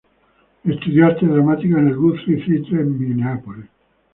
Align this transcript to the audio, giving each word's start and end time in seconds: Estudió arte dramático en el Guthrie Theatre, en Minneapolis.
Estudió 0.63 1.05
arte 1.05 1.27
dramático 1.27 1.77
en 1.77 1.89
el 1.89 1.95
Guthrie 1.95 2.37
Theatre, 2.43 2.81
en 2.81 2.97
Minneapolis. 2.99 3.67